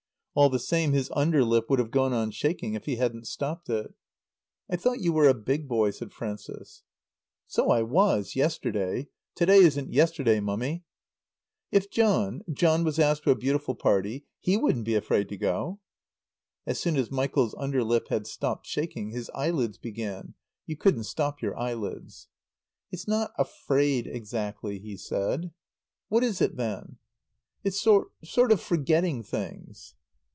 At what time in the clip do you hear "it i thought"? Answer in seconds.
3.69-5.01